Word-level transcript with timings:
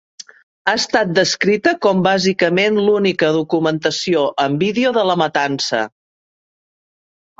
Ha 0.69 0.73
estat 0.77 1.11
descrita 1.17 1.73
com 1.85 1.99
"bàsicament 2.07 2.79
l'única 2.87 3.31
documentació 3.37 4.25
en 4.47 4.57
vídeo 4.65 4.95
de 4.97 5.05
la 5.11 5.19
matança". 5.27 5.87